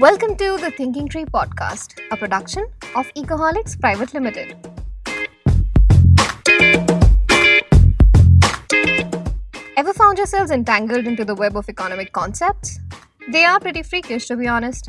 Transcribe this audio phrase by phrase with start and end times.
[0.00, 2.64] Welcome to the Thinking Tree podcast, a production
[2.96, 4.56] of Ecoholics Private Limited.
[9.76, 12.80] Ever found yourselves entangled into the web of economic concepts?
[13.30, 14.88] They are pretty freakish, to be honest.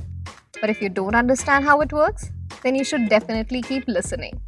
[0.62, 2.32] But if you don't understand how it works,
[2.64, 4.40] then you should definitely keep listening.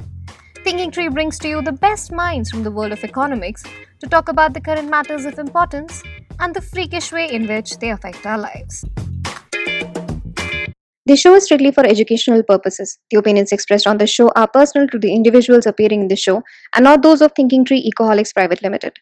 [0.64, 3.64] Thinking Tree brings to you the best minds from the world of economics
[4.00, 6.02] to talk about the current matters of importance
[6.40, 8.86] and the freakish way in which they affect our lives.
[11.06, 12.98] The show is strictly for educational purposes.
[13.10, 16.42] The opinions expressed on the show are personal to the individuals appearing in the show
[16.74, 18.94] and not those of Thinking Tree Ecoholics Private Limited.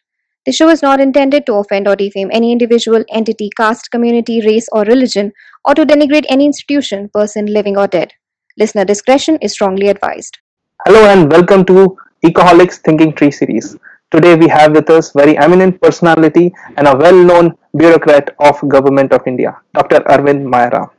[0.45, 4.67] The show is not intended to offend or defame any individual, entity, caste, community, race,
[4.73, 5.31] or religion,
[5.63, 8.11] or to denigrate any institution, person, living, or dead.
[8.57, 10.39] Listener discretion is strongly advised.
[10.85, 13.77] Hello and welcome to Ecoholics Thinking Tree series.
[14.11, 19.25] Today we have with us very eminent personality and a well-known bureaucrat of Government of
[19.25, 20.01] India, Dr.
[20.01, 20.89] Arvind Mayaram.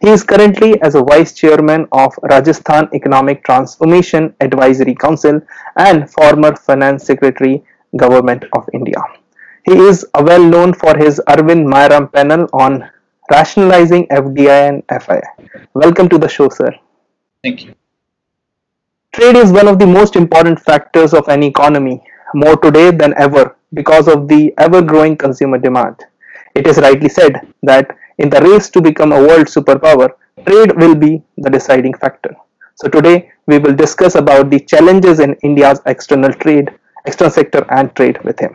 [0.00, 5.40] He is currently as a vice chairman of Rajasthan Economic Transformation Advisory Council
[5.76, 7.64] and former finance secretary,
[7.96, 9.02] Government of India.
[9.64, 12.88] He is well known for his Arvind Mayaram panel on
[13.30, 15.20] rationalizing FDI and FI.
[15.74, 16.70] Welcome to the show, sir.
[17.42, 17.74] Thank you.
[19.12, 22.00] Trade is one of the most important factors of any economy,
[22.34, 25.96] more today than ever because of the ever growing consumer demand.
[26.54, 30.10] It is rightly said that in the race to become a world superpower,
[30.46, 32.34] trade will be the deciding factor.
[32.74, 36.70] So today we will discuss about the challenges in India's external trade,
[37.06, 38.54] external sector and trade with him.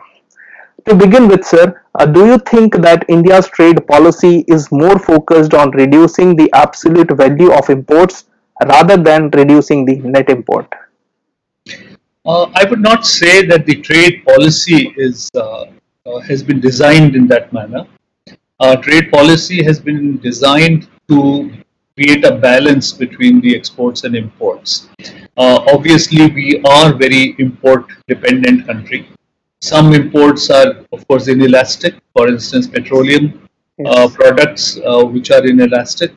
[0.86, 5.54] To begin with, sir, uh, do you think that India's trade policy is more focused
[5.54, 8.24] on reducing the absolute value of imports
[8.66, 10.70] rather than reducing the net import?
[12.26, 15.66] Uh, I would not say that the trade policy is uh,
[16.06, 17.86] uh, has been designed in that manner
[18.60, 21.52] uh, trade policy has been designed to
[21.96, 24.88] create a balance between the exports and imports.
[25.36, 29.08] Uh, obviously, we are very import dependent country.
[29.60, 31.94] Some imports are, of course, inelastic.
[32.16, 33.48] For instance, petroleum
[33.86, 36.12] uh, products, uh, which are inelastic.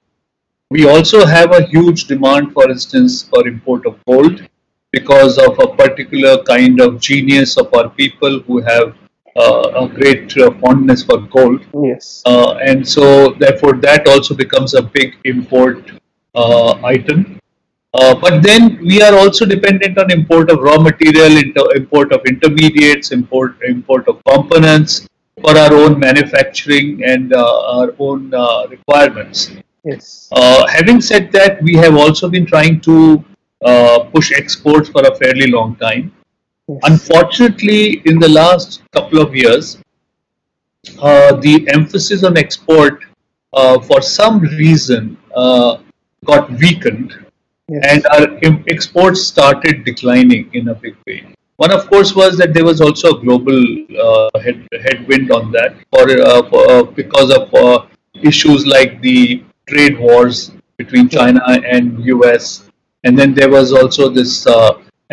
[0.69, 4.45] We also have a huge demand, for instance, for import of gold
[4.91, 8.95] because of a particular kind of genius of our people who have
[9.37, 11.61] a great uh, fondness for gold.
[11.83, 12.23] Yes.
[12.25, 15.91] Uh, and so, therefore, that also becomes a big import
[16.35, 17.39] item.
[17.93, 21.37] but then we are also dependent on import of raw material,
[21.75, 25.07] import of intermediates, import import of components
[25.41, 28.29] for our own manufacturing and our own
[28.69, 29.51] requirements.
[29.87, 30.27] Yes.
[30.31, 33.23] Uh, having said that, we have also been trying to
[33.63, 36.11] uh, push exports for a fairly long time.
[36.67, 36.79] Yes.
[36.83, 39.77] Unfortunately, in the last couple of years,
[41.01, 43.03] uh, the emphasis on export,
[43.53, 45.77] uh, for some reason, uh,
[46.25, 47.13] got weakened,
[47.69, 47.83] Yes.
[47.89, 48.27] and our
[48.67, 51.23] exports started declining in a big way.
[51.57, 53.59] One, of course, was that there was also a global
[54.05, 57.89] uh, head, headwind on that, for, uh, for uh, because of
[58.21, 62.69] issues like the trade wars between China and US,
[63.03, 64.45] and then there was also this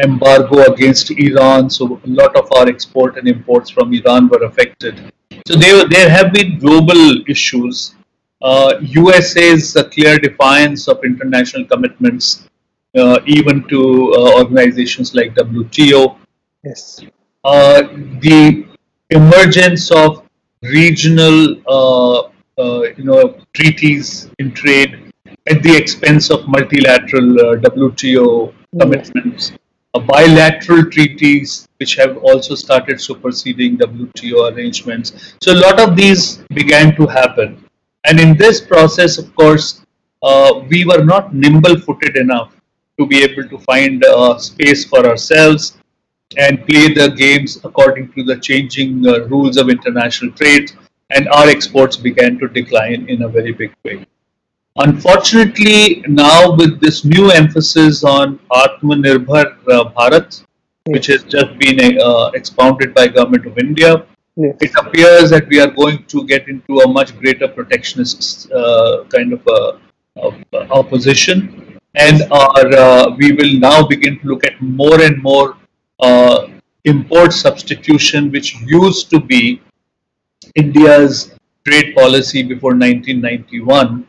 [0.02, 5.12] embargo against Iran, so a lot of our export and imports from Iran were affected.
[5.46, 7.94] So there, there have been global issues.
[8.42, 12.48] Uh, USA's a clear defiance of international commitments,
[12.96, 16.18] uh, even to uh, organizations like WTO.
[16.64, 17.02] Yes.
[17.44, 17.82] Uh,
[18.20, 18.66] the
[19.10, 20.24] emergence of
[20.62, 22.28] regional, uh,
[22.58, 25.12] uh, you know, treaties in trade
[25.46, 29.63] at the expense of multilateral WTO commitments uh,
[30.00, 35.34] bilateral treaties which have also started superseding WTO arrangements.
[35.40, 37.64] So a lot of these began to happen.
[38.04, 39.84] And in this process, of course,
[40.22, 42.54] uh, we were not nimble footed enough
[42.98, 45.76] to be able to find uh, space for ourselves
[46.38, 50.72] and play the games according to the changing uh, rules of international trade.
[51.10, 54.06] And our exports began to decline in a very big way.
[54.76, 60.42] Unfortunately, now with this new emphasis on Atmanirbhar uh, Bharat,
[60.86, 64.04] which has just been uh, expounded by Government of India,
[64.36, 64.56] Yes.
[64.60, 69.32] it appears that we are going to get into a much greater protectionist uh, kind
[69.32, 69.78] of a,
[70.16, 75.22] of, uh, opposition, and our uh, we will now begin to look at more and
[75.22, 75.56] more
[76.00, 76.48] uh,
[76.84, 79.62] import substitution, which used to be
[80.56, 84.04] India's trade policy before 1991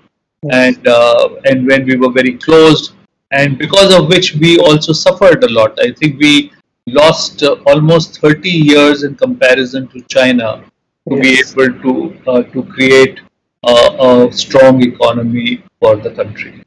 [0.52, 2.94] and uh, and when we were very closed,
[3.32, 5.78] and because of which we also suffered a lot.
[5.80, 6.52] I think we
[6.88, 10.64] lost uh, almost 30 years in comparison to China
[11.10, 11.54] to Yes.
[11.56, 13.20] be able to uh, to create
[13.64, 16.62] uh, a strong economy for the country.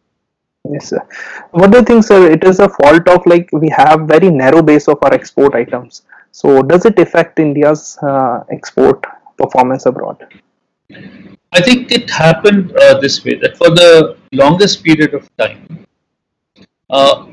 [0.70, 1.00] Yes, sir.
[1.52, 2.30] What do you think, sir?
[2.30, 6.02] It is a fault of like we have very narrow base of our export items.
[6.32, 9.04] So does it affect India's uh, export
[9.38, 10.26] performance abroad?
[11.52, 15.86] I think it happened uh, this way that for the longest period of time,
[16.90, 17.26] uh,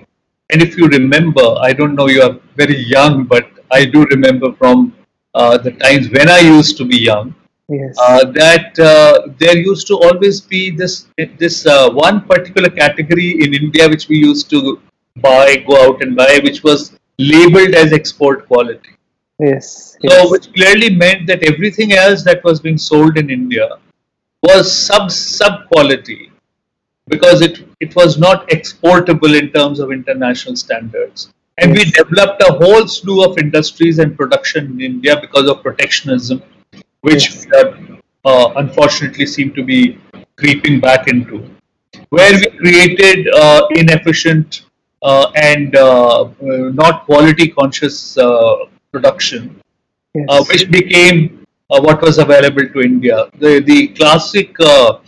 [0.52, 4.54] and if you remember, I don't know, you are very young, but I do remember
[4.54, 4.94] from
[5.34, 7.36] uh, the times when I used to be young
[7.68, 7.96] Yes.
[8.00, 11.08] uh, that uh, there used to always be this
[11.40, 14.80] this uh, one particular category in India which we used to
[15.16, 18.95] buy, go out and buy, which was labeled as export quality.
[19.40, 19.98] Yes.
[20.02, 20.32] So, Yes.
[20.32, 23.68] which clearly meant that everything else that was being sold in India
[24.44, 26.32] was sub sub quality
[27.08, 31.30] because it it was not exportable in terms of international standards.
[31.58, 36.42] And we developed a whole slew of industries and production in India because of protectionism,
[37.02, 37.48] which Yes.
[37.56, 37.74] uh,
[38.26, 39.98] uh, unfortunately seem to be
[40.36, 41.38] creeping back into,
[42.10, 44.64] where we created uh, inefficient
[45.02, 46.30] uh, and uh, uh,
[46.82, 48.56] not quality conscious uh,
[48.96, 49.50] production
[50.16, 50.26] yes.
[50.30, 53.26] uh, which became uh, what was available to India.
[53.40, 55.00] The the classic uh,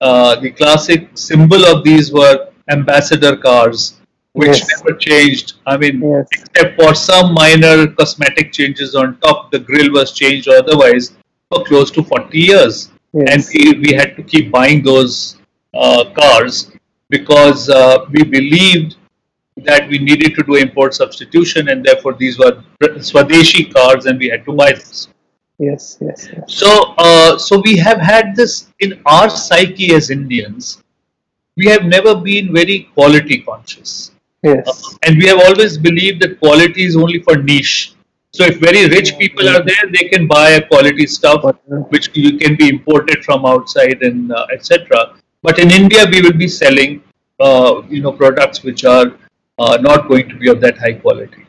[0.00, 4.00] uh, the classic symbol of these were ambassador cars,
[4.32, 4.70] which Yes.
[4.72, 5.52] never changed.
[5.66, 6.26] I mean, Yes.
[6.38, 10.48] except for some minor cosmetic changes on top, the grill was changed.
[10.48, 11.12] Or otherwise,
[11.50, 15.36] for close to 40 years, and we, we had to keep buying those
[15.74, 16.70] uh, cars
[17.10, 18.96] because uh, we believed
[19.58, 24.28] that we needed to do import substitution, and therefore these were Swadeshi cars, and we
[24.28, 25.08] had to buy this.
[25.58, 25.98] Yes.
[26.00, 26.28] Yes.
[26.32, 26.44] Yes.
[26.52, 30.82] So, uh, so we have had this in our psyche as Indians.
[31.56, 34.10] We have never been very quality conscious,
[34.42, 34.96] Yes.
[35.02, 37.92] and we have always believed that quality is only for niche.
[38.32, 41.52] So, if very rich people are there, they can buy a quality stuff uh,
[41.90, 45.14] which you can be imported from outside and uh, etc.
[45.42, 47.02] But in India, we will be selling,
[47.38, 49.12] uh, you know, products which are
[49.58, 51.41] uh, not going to be of that high quality.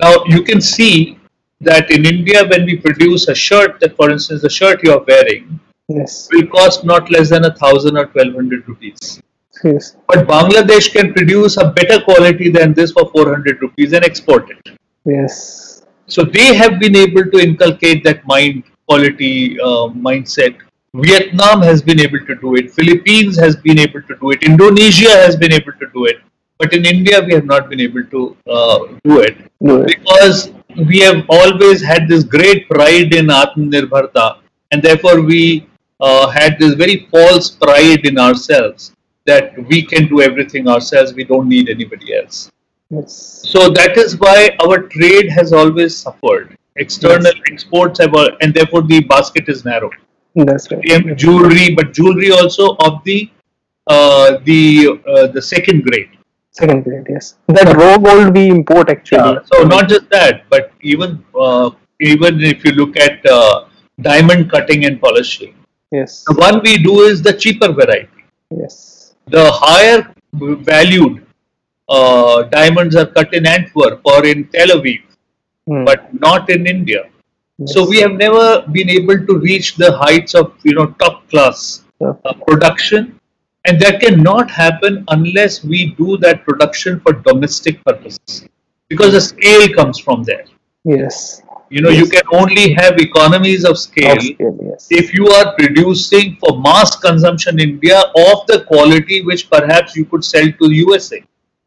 [0.00, 1.18] Now you can see
[1.60, 5.04] that in India, when we produce a shirt, that for instance, the shirt you are
[5.06, 6.28] wearing yes.
[6.32, 9.22] will cost not less than a thousand or twelve hundred rupees.
[9.64, 9.96] Yes.
[10.08, 14.76] But Bangladesh can produce a better quality than this for 400 rupees and export it.
[15.04, 15.84] Yes.
[16.06, 20.56] So they have been able to inculcate that mind quality uh, mindset.
[20.94, 22.70] Vietnam has been able to do it.
[22.72, 24.42] Philippines has been able to do it.
[24.42, 26.20] Indonesia has been able to do it.
[26.62, 29.86] But in India, we have not been able to uh, do it it.
[29.92, 30.52] because
[30.90, 34.38] we have always had this great pride in Atmanirbharta,
[34.70, 35.66] and therefore we
[36.00, 38.92] uh, had this very false pride in ourselves
[39.24, 41.12] that we can do everything ourselves.
[41.14, 42.52] We don't need anybody else.
[42.90, 43.42] Yes.
[43.52, 46.56] So that is why our trade has always suffered.
[46.76, 49.90] External exports have, and therefore the basket is narrow.
[50.36, 51.16] That's right.
[51.16, 53.30] Jewelry, but jewelry also of the
[53.88, 56.10] uh, the uh, the second grade.
[56.52, 57.06] Second grade.
[57.08, 57.36] Yes.
[57.48, 59.18] That raw gold we import actually.
[59.32, 61.70] Yeah, So not just that, but even uh,
[62.00, 63.64] even if you look at uh,
[64.00, 65.54] diamond cutting and polishing,
[65.90, 66.24] Yes.
[66.26, 68.24] the one we do is the cheaper variety.
[68.50, 69.14] Yes.
[69.28, 70.14] The higher
[70.72, 71.24] valued
[71.88, 75.00] uh, diamonds are cut in Antwerp or in Tel Aviv,
[75.68, 75.84] Hmm.
[75.84, 77.02] but not in India.
[77.66, 81.82] So we have never been able to reach the heights of you know top class
[82.04, 82.12] uh,
[82.46, 83.20] production,
[83.64, 88.46] and that cannot happen unless we do that production for domestic purposes,
[88.88, 90.44] because the scale comes from there.
[90.84, 91.42] yes.
[91.74, 94.88] You know, you can only have economies of scale Upscale, yes.
[94.90, 100.04] if you are producing for mass consumption in India of the quality which perhaps you
[100.04, 101.22] could sell to USA.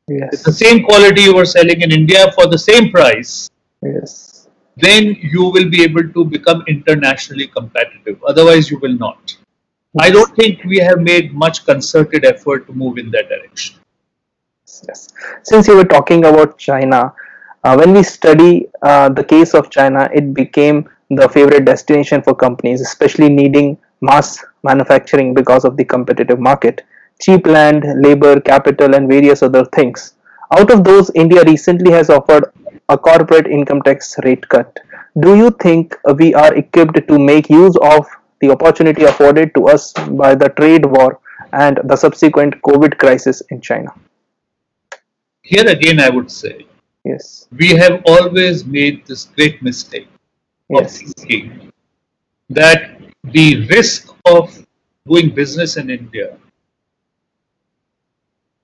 [0.07, 0.29] yes.
[0.33, 3.49] If the same quality you were selling in India for the same price,
[3.81, 4.47] Yes.
[4.77, 8.21] then you will be able to become internationally competitive.
[8.27, 9.35] Otherwise, you will not.
[9.99, 13.75] I don't think we have made much concerted effort to move in that direction.
[14.87, 15.13] Yes.
[15.43, 17.13] Since you were talking about China,
[17.63, 22.35] uh, when we study uh, the case of China, it became the favorite destination for
[22.35, 26.81] companies, especially needing mass manufacturing because of the competitive market,
[27.21, 30.15] cheap land, labor, capital, and various other things.
[30.51, 32.51] Out of those, India recently has offered
[32.89, 34.77] a corporate income tax rate cut.
[35.19, 38.05] Do you think we are equipped to make use of
[38.41, 41.19] the opportunity afforded to us by the trade war
[41.53, 43.93] and the subsequent COVID crisis in China?
[45.41, 46.65] Here again, I would say
[47.03, 47.47] Yes.
[47.51, 50.07] we have always made this great mistake
[50.71, 51.01] of Yes.
[51.01, 51.71] thinking
[52.49, 54.65] that the risk of
[55.07, 56.37] doing business in India,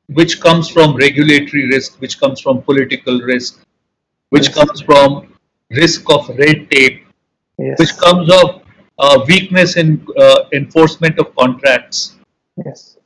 [0.07, 3.63] which comes from regulatory risk, which comes from political risk,
[4.29, 4.55] which Yes.
[4.55, 5.33] comes from
[5.69, 7.05] risk of red tape,
[7.57, 7.77] Yes.
[7.79, 8.60] which comes of
[9.01, 12.15] uh, weakness in uh, enforcement of contracts.
[12.65, 12.97] Yes.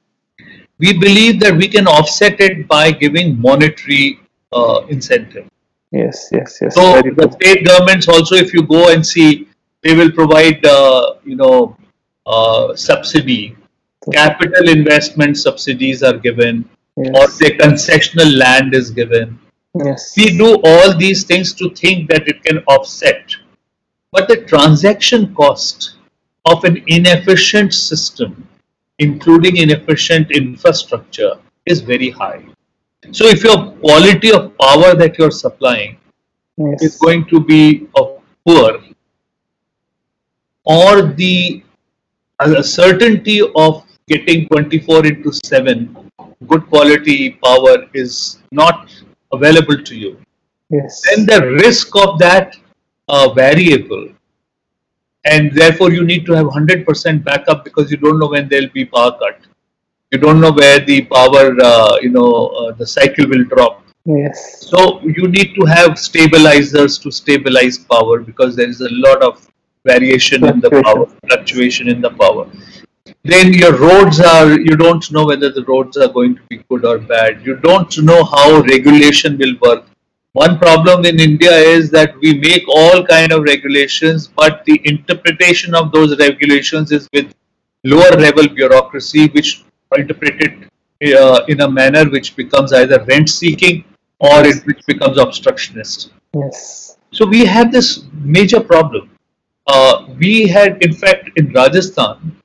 [0.77, 4.19] We believe that we can offset it by giving monetary
[4.51, 5.49] uh, incentive.
[5.91, 6.29] Yes.
[6.31, 6.59] Yes.
[6.61, 6.75] Yes.
[6.75, 7.31] So the true.
[7.39, 9.47] state governments also, if you go and see,
[9.83, 11.77] they will provide, uh, you know,
[12.25, 13.55] uh, subsidy,
[14.11, 17.37] capital investment subsidies are given, or Yes.
[17.37, 19.39] the concessional land is given.
[19.85, 20.13] Yes.
[20.17, 23.35] We do all these things to think that it can offset,
[24.15, 25.97] but the transaction cost
[26.45, 28.47] of an inefficient system,
[28.99, 31.33] including inefficient infrastructure,
[31.65, 32.41] is very high.
[33.11, 35.97] So if your quality of power that you're supplying
[36.79, 38.79] is going to be of poor
[40.63, 41.63] or the
[42.39, 46.11] uh, certainty of getting 24 into 7
[46.47, 48.89] good quality power is not
[49.33, 50.17] available to you
[50.69, 51.01] Yes.
[51.07, 52.55] then the risk of that
[53.07, 54.09] uh, variable
[55.25, 58.85] and therefore you need to have 100% backup because you don't know when there'll be
[58.85, 59.39] power cut
[60.11, 64.67] you don't know where the power uh, you know uh, the cycle will drop Yes.
[64.69, 69.47] so you need to have stabilizers to stabilize power because there is a lot of
[69.85, 72.47] variation in the power, fluctuation in the power.
[73.23, 76.85] Then your roads are, you don't know whether the roads are going to be good
[76.85, 77.45] or bad.
[77.45, 79.85] You don't know how regulation will work.
[80.35, 85.73] One problem in India is that we make all kind of regulations, but the interpretation
[85.73, 87.33] of those regulations is with
[87.85, 89.63] lower level bureaucracy, which
[89.97, 93.85] interpret it uh, in a manner which becomes either rent seeking
[94.19, 96.11] or it which becomes obstructionist.
[96.33, 96.97] Yes.
[97.11, 99.11] So we have this major problem.
[99.67, 102.35] Uh, we had, in fact, in Rajasthan,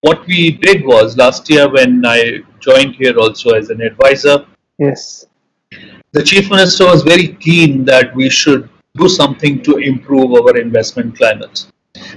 [0.00, 4.46] what we did was last year when I joined here also as an advisor,
[4.78, 5.26] Yes.
[6.14, 11.16] The chief minister was very keen that we should do something to improve our investment
[11.16, 11.66] climate.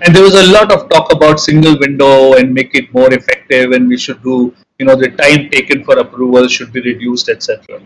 [0.02, 3.72] And there was a lot of talk about single window and make it more effective,
[3.72, 7.82] and we should do, you know, the time taken for approval should be reduced, etc.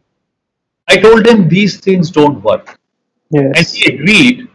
[0.89, 2.77] I told him these things don't work
[3.33, 4.49] and he agreed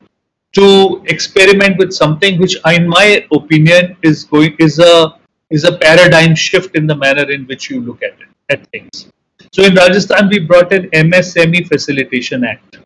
[0.52, 5.18] to experiment with something which in my opinion is going is a
[5.50, 9.06] is a paradigm shift in the manner in which you look at it at things
[9.52, 12.78] so in rajasthan we brought an msme facilitation act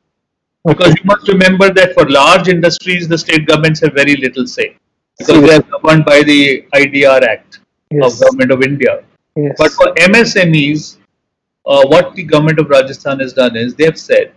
[0.71, 4.69] because you must remember that for large industries the state governments have very little say
[5.19, 6.41] because they are governed by the
[6.83, 7.61] idr act
[7.93, 8.05] Yes.
[8.07, 8.93] of government of india
[9.37, 9.55] Yes.
[9.61, 10.83] but for msmes
[11.67, 14.29] uh, what the government of rajasthan has done is they have said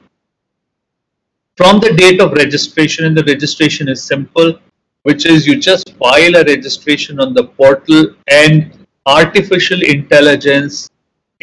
[1.56, 4.58] from the date of registration, and the registration is simple,
[5.04, 10.90] which is you just file a registration on the portal, and artificial intelligence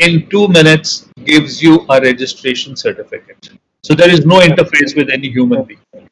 [0.00, 3.50] in two minutes gives you a registration certificate.
[3.82, 6.08] So there is no interface with any human being.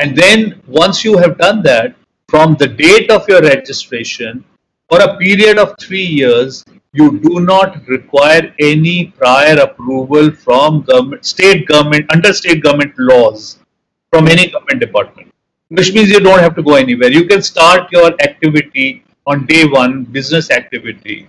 [0.00, 1.96] And then once you have done that,
[2.28, 4.44] from the date of your registration,
[4.88, 11.24] for a period of three years, you do not require any prior approval from government,
[11.24, 13.58] state government, under state government laws
[14.12, 15.32] from any government department.
[15.68, 17.10] Which means you don't have to go anywhere.
[17.10, 21.26] You can start your activity on day one, business activity,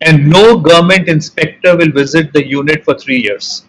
[0.00, 3.64] and no government inspector will visit the unit for three years.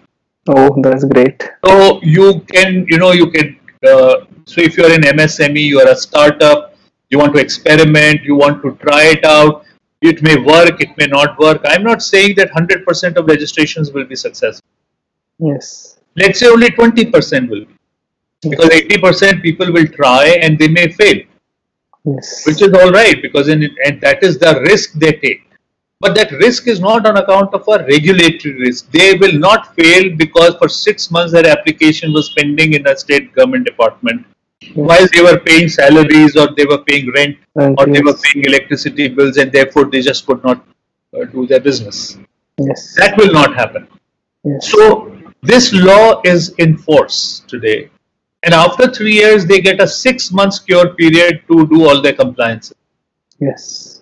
[0.49, 1.41] Oh, that's great.
[1.65, 3.59] So you can, you know, you can.
[3.85, 6.75] Uh, so if you're an MSME, you are a startup,
[7.09, 9.65] you want to experiment, you want to try it out.
[10.01, 11.61] It may work, it may not work.
[11.65, 14.65] I'm not saying that 100% of registrations will be successful.
[15.39, 15.97] Yes.
[16.15, 17.75] Let's say only 20% will be,
[18.49, 21.17] because 80% people will try and they may fail,
[22.05, 22.45] Yes.
[22.45, 25.46] which is all right because in, and that is the risk they take.
[25.99, 28.91] But that risk is not on account of a regulatory risk.
[28.91, 33.33] They will not fail because for six months their application was pending in a state
[33.33, 34.25] government department
[34.73, 38.45] while they were paying salaries or they were paying rent And or they were paying
[38.45, 40.63] electricity bills and therefore they just could not
[41.15, 42.17] uh, do their business.
[42.59, 42.95] Yes.
[42.95, 43.87] That will not happen.
[44.43, 44.71] Yes.
[44.71, 47.89] So this law is in force today.
[48.43, 52.13] And after three years, they get a six months cure period to do all their
[52.13, 52.71] compliance.
[53.39, 53.96] Yes.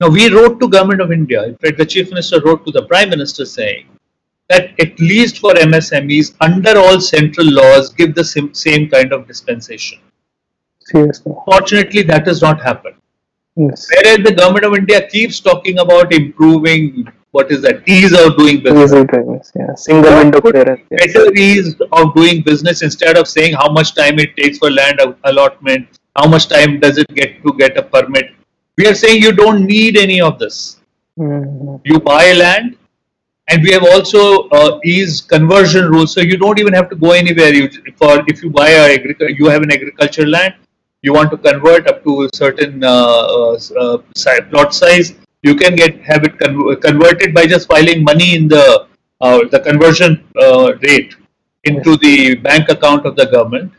[0.00, 1.44] Now we wrote to Government of India.
[1.44, 3.86] In fact, the Chief Minister wrote to the Prime Minister saying
[4.48, 9.26] that at least for MSMEs, under all central laws, give the sim- same kind of
[9.26, 9.98] dispensation.
[10.80, 11.32] Seriously.
[11.44, 12.96] Fortunately, that has not happened.
[13.56, 13.88] Yes.
[13.90, 18.62] Whereas the Government of India keeps talking about improving what is that ease of doing
[18.62, 18.92] business.
[18.92, 19.52] Easy business.
[19.54, 19.74] Yeah.
[19.74, 20.82] Single window clearance.
[20.90, 21.06] Yes.
[21.06, 25.00] better ease of doing business instead of saying how much time it takes for land
[25.24, 28.30] allotment, how much time does it get to get a permit.
[28.78, 30.80] We are saying you don't need any of this.
[31.18, 31.80] Mhm.
[31.84, 32.76] You buy land,
[33.48, 34.22] and we have also
[34.58, 37.52] uh, ease conversion rules, so you don't even have to go anywhere.
[37.54, 37.68] You
[38.02, 40.54] for if you buy a agric- you have an agricultural land,
[41.02, 43.98] you want to convert up to a certain uh, uh, uh
[44.50, 48.64] plot size, you can get have it con- converted by just filing money in the
[49.20, 51.16] uh, the conversion uh, rate
[51.64, 53.72] into the bank account of the government,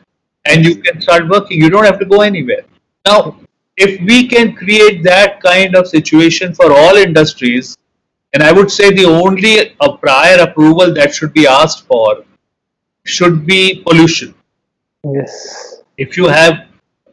[0.45, 1.61] and you can start working.
[1.61, 2.63] You don't have to go anywhere.
[3.05, 3.37] Now,
[3.77, 7.77] if we can create that kind of situation for all industries,
[8.34, 12.24] and I would say the only a prior approval that should be asked for
[13.03, 14.34] should be pollution.
[15.03, 15.81] Yes.
[15.98, 16.65] If you have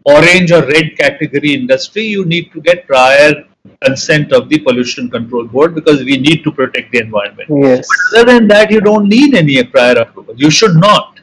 [0.04, 3.44] orange or red category industry, you need to get prior
[3.83, 7.49] consent of the pollution control board because we need to protect the environment.
[7.50, 7.87] Yes.
[8.11, 10.35] But other than that, you don't need any prior approval.
[10.37, 11.13] You should not.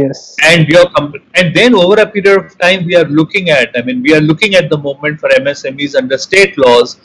[0.00, 0.36] Yes.
[0.44, 0.86] And your
[1.34, 3.70] and then over a period of time, we are looking at.
[3.76, 6.98] I mean, we are looking at the moment for MSMEs under state laws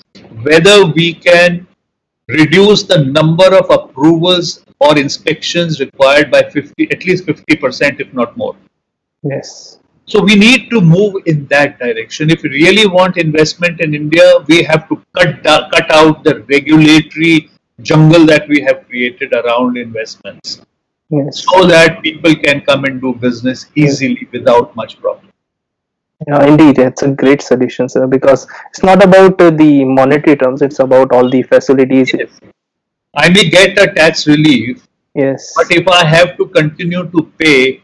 [0.44, 1.66] whether we can
[2.28, 8.14] reduce the number of approvals or inspections required by 50 at least 50 percent if
[8.14, 8.56] not more
[9.24, 13.94] yes so we need to move in that direction if we really want investment in
[13.94, 17.50] india we have to cut cut out the regulatory
[17.82, 20.62] jungle that we have created around investments
[21.18, 21.44] yes.
[21.52, 25.34] so that people can come and do business easily without much problem
[26.28, 28.08] yeah, indeed, it's a great solution, sir.
[28.08, 32.14] Because it's not about uh, the monetary terms; it's about all the facilities.
[32.14, 32.40] Yes.
[33.16, 35.54] I may get a tax relief, yes.
[35.56, 37.82] but if I have to continue to pay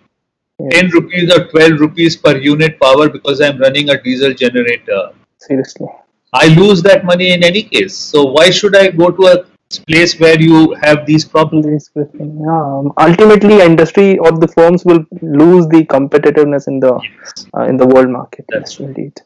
[0.60, 0.74] yes.
[0.74, 5.88] 10 rupees or 12 rupees per unit power because I'm running a diesel generator, seriously,
[6.34, 7.96] I lose that money in any case.
[7.96, 9.46] So why should I go to a
[9.78, 11.90] place where you have these problems.
[11.96, 17.46] Yeah, ultimately, industry or the firms will lose the competitiveness in the yes.
[17.56, 18.46] uh, in the world market.
[18.50, 19.22] That's yes, indeed.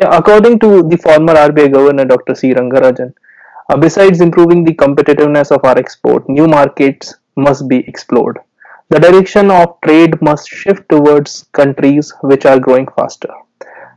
[0.00, 2.34] Yeah, according to the former RBI governor Dr.
[2.34, 2.54] C.
[2.54, 3.12] Rangarajan,
[3.68, 8.38] uh, besides improving the competitiveness of our export, new markets must be explored.
[8.88, 13.28] The direction of trade must shift towards countries which are growing faster.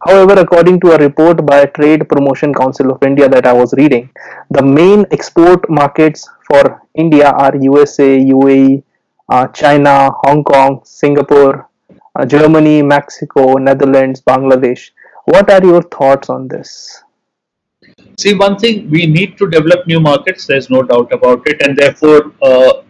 [0.06, 4.12] However, according to a report by Trade Promotion Council of India that I was reading,
[4.52, 8.84] the main export markets for India are USA, UAE,
[9.30, 11.68] uh, China, Hong Kong, Singapore,
[12.16, 14.92] uh, Germany, Mexico, Netherlands, Bangladesh.
[15.26, 17.02] What are your thoughts on this?
[18.20, 21.76] See, one thing we need to develop new markets, there's no doubt about it, and
[21.76, 22.84] therefore uh,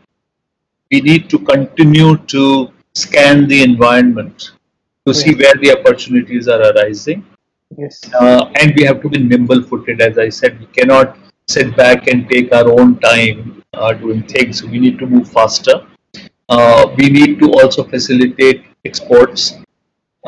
[0.91, 4.51] we need to continue to scan the environment
[5.05, 7.25] to see where the opportunities are arising.
[7.77, 8.01] Yes.
[8.13, 10.01] Uh, and we have to be nimble footed.
[10.01, 14.63] As I said, we cannot sit back and take our own time uh, doing things.
[14.63, 15.85] We need to move faster.
[16.47, 19.55] Uh, we need to also facilitate exports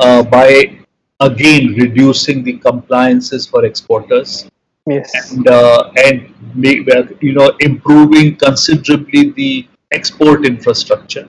[0.00, 0.78] uh, by
[1.20, 4.48] again reducing the compliances for exporters
[4.88, 5.32] Yes.
[5.32, 6.86] and uh, and make,
[7.20, 11.28] you know improving considerably the export infrastructure,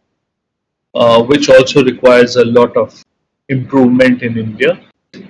[0.95, 3.03] uh, which also requires a lot of
[3.49, 4.79] improvement in India.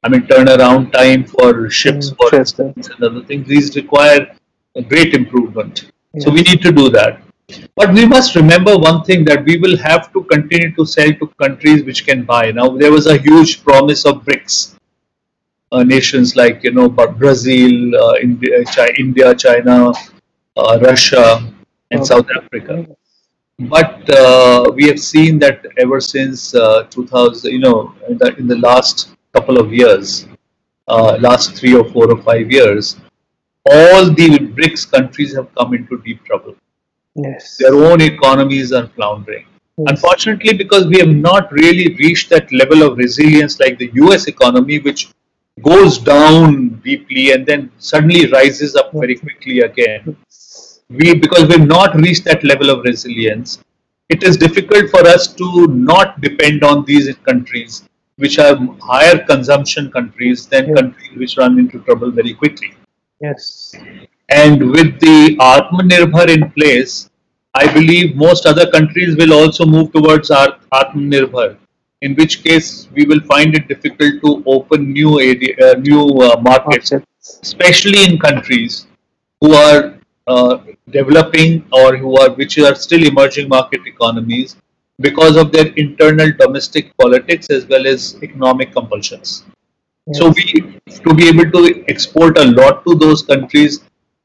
[0.04, 3.48] I mean, turnaround time for ships, Mm, for instance, and other things.
[3.48, 4.36] These require
[4.76, 5.92] a great improvement.
[6.20, 7.22] So we need to do that.
[7.76, 11.28] But we must remember one thing that we will have to continue to sell to
[11.44, 12.52] countries which can buy.
[12.52, 14.76] Now, there was a huge promise of BRICS
[15.72, 18.64] uh, nations like you know, Brazil, uh, India,
[18.98, 19.92] India, China,
[20.58, 21.44] uh, Russia,
[21.92, 22.08] and Okay.
[22.08, 22.86] South Africa
[23.60, 28.48] but uh, we have seen that ever since uh, 2000 you know in the, in
[28.48, 30.28] the last couple of years
[30.88, 32.98] uh, last three or four or five years
[33.70, 36.56] all the brics countries have come into deep trouble
[37.16, 37.58] Yes.
[37.58, 39.46] their own economies are floundering
[39.78, 39.88] Yes.
[39.90, 44.80] unfortunately because we have not really reached that level of resilience like the us economy
[44.80, 45.10] which
[45.64, 50.16] goes down deeply and then suddenly rises up very quickly again
[50.90, 53.60] we because we've not reached that level of resilience
[54.10, 57.84] it is difficult for us to not depend on these countries
[58.16, 60.76] which are higher consumption countries than Yeah.
[60.80, 62.74] countries which run into trouble very quickly
[63.22, 63.76] Yes.
[64.30, 67.10] and with the atmanirbhar in place
[67.54, 71.50] i believe most other countries will also move towards At- atmanirbhar
[72.02, 76.40] in which case we will find it difficult to open new area, uh, new uh,
[76.42, 77.40] markets Markets.
[77.44, 78.88] especially in countries
[79.42, 79.99] who are
[80.90, 84.56] developing or who are which are still emerging market economies
[85.00, 89.44] because of their internal domestic politics as well as economic compulsions.
[90.14, 93.80] So we to be able to export a lot to those countries,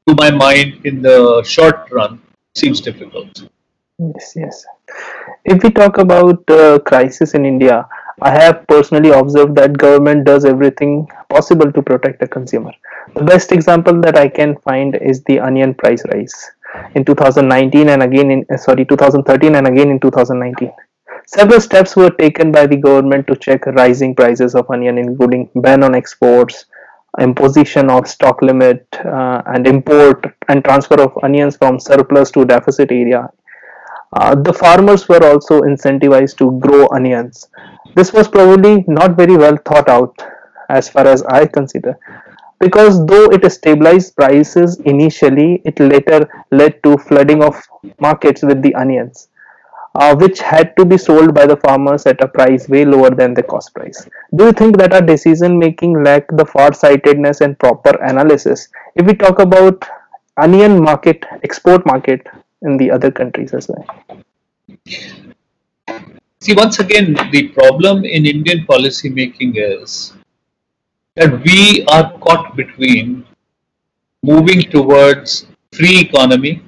[0.07, 2.21] to my mind, in the short run,
[2.55, 3.43] seems difficult.
[3.99, 4.65] Yes, yes.
[5.45, 7.87] If we talk about uh, crisis in India,
[8.21, 12.71] I have personally observed that government does everything possible to protect the consumer.
[13.13, 16.51] The best example that I can find is the onion price rise
[16.95, 20.71] in 2019 and again in uh, sorry 2013 and again in 2019.
[21.27, 25.83] Several steps were taken by the government to check rising prices of onion, including ban
[25.83, 26.65] on exports,
[27.19, 32.91] imposition of stock limit, uh, and import and transfer of onions from surplus to deficit
[32.91, 33.29] area.
[34.13, 37.49] Uh, the farmers were also incentivized to grow onions.
[37.95, 40.21] This was probably not very well thought out,
[40.69, 41.97] as far as I consider,
[42.59, 47.61] because though it stabilized prices initially, it later led to flooding of
[47.99, 49.29] markets with the onions
[49.95, 53.33] uh, which had to be sold by the farmers at a price way lower than
[53.33, 54.07] the cost price.
[54.35, 58.67] Do you think that our decision making lacked the far-sightedness and proper analysis?
[58.95, 59.85] If we talk about
[60.37, 62.27] onion market, export market
[62.61, 63.85] in the other countries as well.
[66.45, 70.13] See, once again, the problem in Indian policy making is
[71.15, 73.25] that we are caught between
[74.21, 76.61] moving towards free economy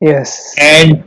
[0.00, 0.54] Yes.
[0.60, 1.02] and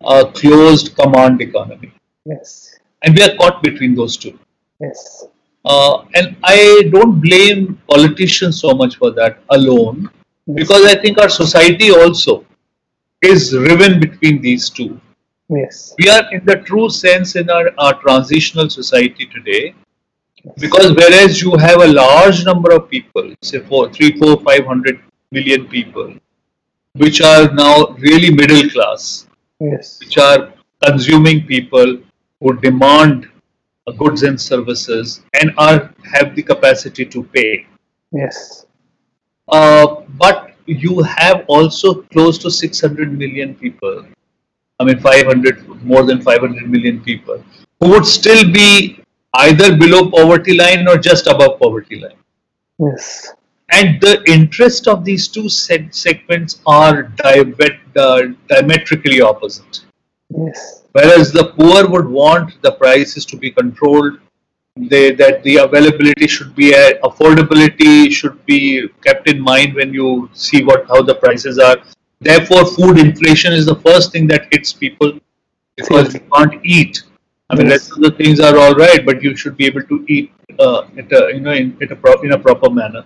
[0.00, 1.92] a closed command economy.
[2.24, 2.80] Yes.
[3.02, 4.36] And we are caught between those two.
[4.80, 5.24] Yes.
[5.64, 10.10] Uh, and I don't blame politicians so much for that alone,
[10.52, 12.44] because I think our society also
[13.22, 15.00] is riven between these two.
[15.48, 15.94] Yes.
[15.98, 19.74] We are, in the true sense, in our, our transitional society today,
[20.58, 25.00] because whereas you have a large number of people, say four, three, four, five hundred
[25.30, 26.14] million people,
[26.94, 29.26] which are now really middle class,
[29.60, 30.00] Yes.
[30.00, 30.52] which are
[30.82, 31.98] consuming people
[32.40, 33.28] who demand
[33.98, 37.66] goods and services and are have the capacity to pay.
[38.12, 38.66] Yes.
[39.48, 44.06] Uh, but you have also close to 600 million people.
[44.80, 47.42] I mean, 500 more than 500 million people
[47.80, 49.00] who would still be
[49.34, 52.16] either below poverty line or just above poverty line.
[52.78, 53.32] Yes.
[53.72, 59.84] And the interest of these two seg- segments are diamet- uh, diametrically opposite.
[60.36, 60.82] Yes.
[60.92, 64.18] Whereas the poor would want the prices to be controlled,
[64.76, 70.28] they, that the availability should be, uh, affordability should be kept in mind when you
[70.34, 71.78] see what how the prices are.
[72.24, 75.12] Therefore, food inflation is the first thing that hits people
[75.76, 77.02] because you can't eat.
[77.50, 77.74] I mean, Yes.
[77.76, 80.82] rest of the things are all right, but you should be able to eat uh,
[81.02, 83.04] at a, you know in, a pro- in a proper manner.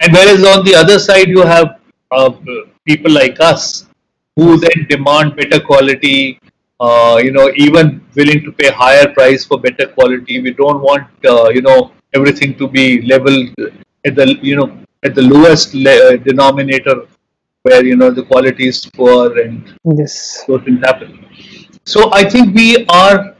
[0.00, 2.30] And whereas on the other side, you have uh,
[2.86, 3.86] people like us
[4.36, 6.40] who then demand better quality,
[6.80, 10.40] uh, you know, even willing to pay higher price for better quality.
[10.40, 13.50] We don't want, uh, you know, everything to be leveled
[14.04, 17.06] at the, you know, at the lowest le- uh, denominator
[17.64, 20.44] where, you know, the quality is poor and Yes.
[20.46, 21.12] those things happen.
[21.84, 23.34] So I think we are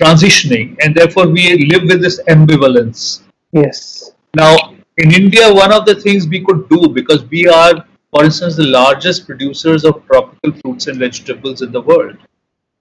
[0.00, 3.22] transitioning and therefore we live with this ambivalence.
[3.52, 4.12] Yes.
[4.34, 4.56] Now,
[4.96, 8.66] in India, one of the things we could do because we are, for instance, the
[8.66, 12.16] largest producers of tropical fruits and vegetables in the world,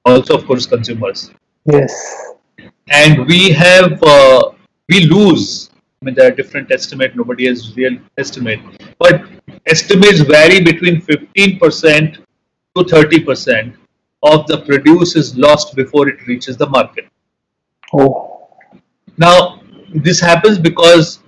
[0.06, 1.32] also, of course, consumers.
[1.66, 1.94] Yes.
[2.90, 4.52] And we have, uh,
[4.90, 5.70] we lose.
[6.02, 8.60] I mean, there are different estimates, nobody has real estimate,
[8.98, 9.24] but
[9.68, 12.16] estimates vary between 15%
[12.76, 13.76] to 30%
[14.24, 17.08] of the produce is lost before it reaches the market.
[17.94, 18.48] Oh.
[19.18, 19.62] Now,
[19.94, 21.20] this happens because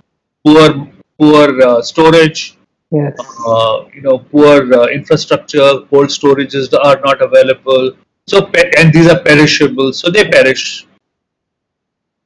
[0.44, 2.56] poor, poor uh, storage,
[2.90, 3.16] Yes.
[3.46, 7.92] uh, you know, poor uh, infrastructure, cold storages are not available.
[8.28, 10.86] So, and these are perishable, so they perish.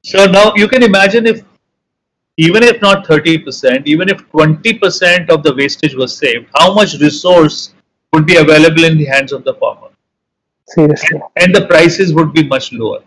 [0.05, 1.43] So now you can imagine if,
[2.39, 7.75] even if not 30%, even if 20% of the wastage was saved, how much resource
[8.13, 9.89] would be available in the hands of the farmer?
[10.69, 11.21] Seriously.
[11.37, 13.01] And the prices would be much lower.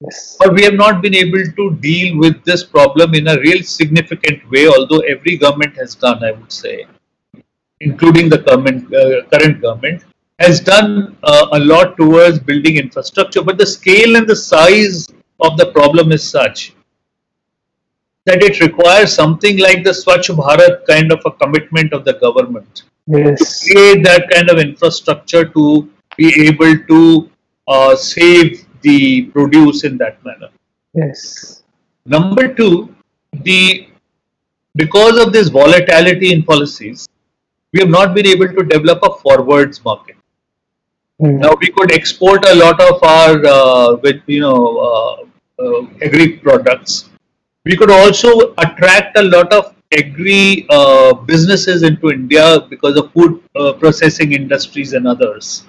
[0.00, 0.36] Yes.
[0.38, 4.48] But we have not been able to deal with this problem in a real significant
[4.50, 6.86] way, although every government has done, I would say,
[7.80, 10.04] including the government, uh, current government,
[10.38, 13.42] has done uh, a lot towards building infrastructure.
[13.42, 15.08] But the scale and the size
[15.40, 16.74] of the problem is such
[18.28, 22.84] that it requires something like the Swachh Bharat kind of a commitment of the government
[23.08, 23.64] Yes.
[23.64, 27.30] create that kind of infrastructure to be able to
[27.66, 30.48] uh, save the produce in that manner.
[30.94, 31.62] Yes.
[32.04, 32.94] Number two,
[33.32, 33.88] the
[34.74, 37.08] because of this volatility in policies,
[37.72, 40.16] we have not been able to develop a forwards market.
[41.20, 41.38] Hmm.
[41.38, 46.36] Now we could export a lot of our, uh, with you know, uh, uh, agri
[46.36, 47.08] products.
[47.68, 53.42] We could also attract a lot of agri uh, businesses into India because of food
[53.54, 55.64] uh, processing industries and others.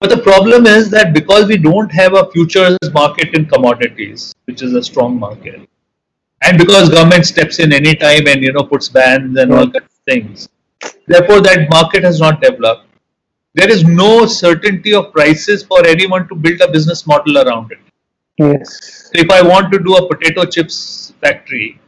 [0.00, 4.62] But the problem is that because we don't have a futures market in commodities, which
[4.62, 5.68] is a strong market,
[6.42, 9.94] and because government steps in any time and you know puts bans and all kinds
[9.94, 10.48] of things,
[11.06, 12.86] therefore that market has not developed.
[13.58, 17.87] there is no certainty of prices for anyone to build a business model around it.
[18.38, 19.10] Yes.
[19.12, 21.80] So if I want to do a potato chips factory,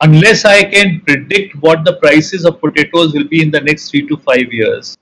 [0.00, 4.06] unless I can predict what the prices of potatoes will be in the next three
[4.08, 4.96] to five years,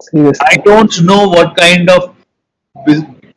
[0.00, 0.46] Seriously.
[0.50, 2.14] I don't know what kind of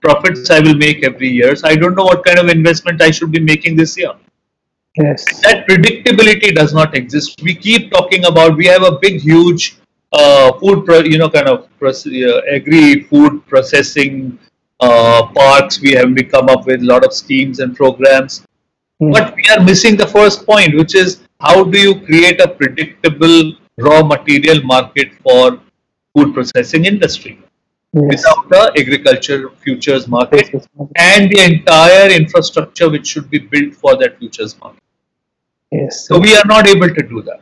[0.02, 1.56] profits I will make every year.
[1.56, 4.14] So I don't know what kind of investment I should be making this year.
[4.98, 5.24] Yes.
[5.42, 7.42] That predictability does not exist.
[7.42, 9.78] We keep talking about we have a big, huge
[10.12, 14.38] uh, food, pro- you know, kind of uh, agri food processing
[14.80, 15.82] uh, parks.
[15.82, 18.46] We have we come up with a lot of schemes and programs,
[19.02, 19.12] Hmm.
[19.12, 23.54] but we are missing the first point, which is how do you create a predictable
[23.78, 25.60] raw material market for
[26.14, 27.40] food processing industry
[27.94, 28.04] Yes.
[28.14, 33.96] without the agriculture futures market yes, and the entire infrastructure which should be built for
[34.02, 34.84] that futures market.
[35.72, 36.06] Yes.
[36.08, 37.42] So we are not able to do that.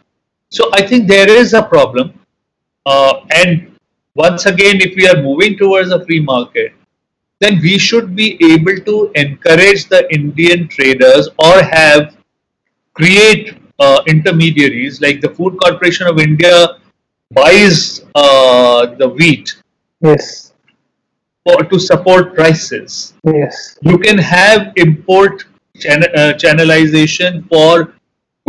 [0.49, 2.13] So I think there is a problem.
[2.85, 3.75] Uh, and
[4.15, 6.71] once again, if we are moving towards a free market,
[7.39, 12.15] then we should be able to encourage the Indian traders or have
[12.93, 16.67] create uh, intermediaries like the Food Corporation of India
[17.31, 19.55] buys uh, the wheat
[20.01, 20.53] Yes.
[21.43, 23.13] for, to support prices.
[23.25, 23.77] Yes.
[23.81, 27.93] you can have import uh, channelization for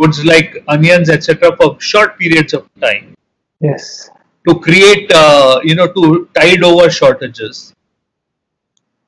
[0.01, 3.15] goods like onions etc for short periods of time
[3.61, 4.09] Yes.
[4.49, 7.75] to create uh, you know to tide over shortages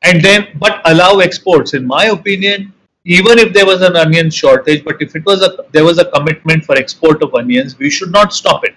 [0.02, 2.72] and then but allow exports in my opinion
[3.04, 6.04] even if there was an onion shortage but if it was a there was a
[6.16, 8.74] commitment for export of onions we should not stop it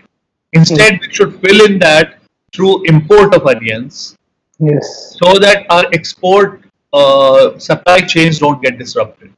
[0.53, 2.19] instead we should fill in that
[2.53, 4.17] through import of onions
[4.59, 5.17] Yes.
[5.21, 6.61] so that our export
[6.93, 9.33] uh, supply chains don't get disrupted.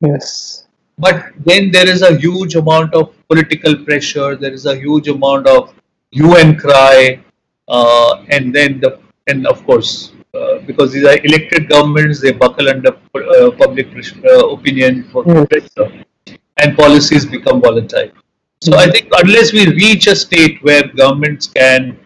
[0.00, 0.66] Yes.
[0.98, 4.34] But then there is a huge amount of political pressure.
[4.36, 5.74] There is a huge amount of
[6.12, 7.20] UN cry,
[7.68, 12.68] uh, and then the and of course uh, because these are elected governments, they buckle
[12.68, 13.88] under uh, public
[14.24, 15.46] uh, opinion for Yes.
[15.48, 16.04] pressure,
[16.58, 18.10] and policies become volatile.
[18.60, 21.98] So I think unless we reach a state where governments can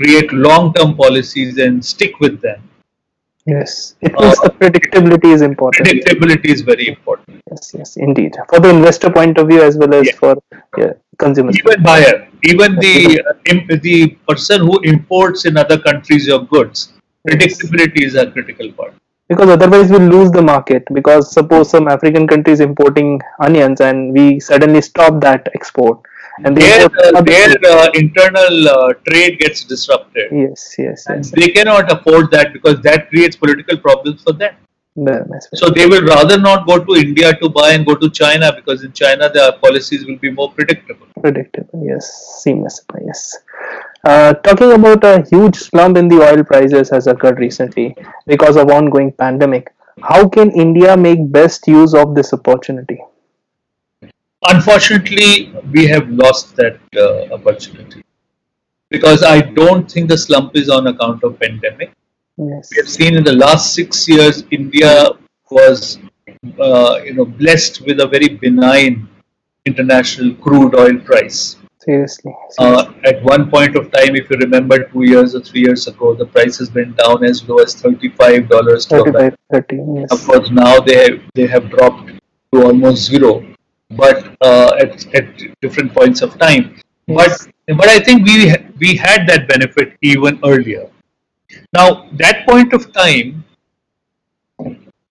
[0.00, 2.62] create long-term policies and stick with them,
[3.44, 3.96] Yes.
[4.00, 5.88] It means the predictability is important.
[5.88, 7.42] predictability is very important.
[7.50, 7.74] Yes.
[7.76, 7.96] Yes.
[7.96, 8.36] Indeed.
[8.48, 10.14] For the investor point of view as well as Yeah.
[10.14, 10.36] for
[10.78, 11.58] yeah, consumers.
[11.58, 16.92] Even buyer, even the uh, the person who imports in other countries your goods,
[17.28, 18.94] predictability is a critical part.
[19.32, 23.10] because otherwise we'll lose the market because suppose some african country is importing
[23.46, 26.00] onions and we suddenly stop that export
[26.44, 30.28] and Their, uh, their uh, internal uh, trade gets disrupted.
[30.32, 34.54] yes yes yes they cannot afford that because that creates political problems for them.
[34.96, 38.52] That's So they will rather not go to India to buy and go to China
[38.54, 41.06] because in China their policies will be more predictable.
[41.24, 42.06] predictable yes
[42.42, 42.76] seamless
[43.10, 43.20] yes
[44.04, 47.94] uh, talking about a huge slump in the oil prices has occurred recently
[48.26, 52.98] because of ongoing pandemic how can india make best use of this opportunity
[54.44, 58.02] Unfortunately, we have lost that uh, opportunity
[58.90, 61.92] because I don't think the slump is on account of pandemic.
[62.36, 65.10] yes We have seen in the last six years, India
[65.48, 65.98] was,
[66.58, 69.08] uh, you know, blessed with a very benign
[69.64, 71.56] international crude oil price.
[71.84, 75.86] Seriously Uh, at one point of time, if you remember, two years or three years
[75.92, 78.86] ago, the prices went down as low as thirty-five dollars.
[78.86, 82.10] 35 30 yes Of course, now they have, they have dropped
[82.52, 83.32] to almost zero,
[84.02, 85.26] but uh, at, at
[85.60, 86.64] different points of time.
[87.08, 87.32] But
[87.80, 88.36] but I think we
[88.82, 90.84] we had that benefit even earlier.
[91.78, 91.86] Now
[92.22, 93.44] that point of time,